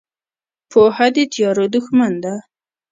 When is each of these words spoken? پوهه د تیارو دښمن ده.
پوهه 0.71 1.07
د 1.15 1.17
تیارو 1.33 1.65
دښمن 1.73 2.13
ده. 2.23 2.33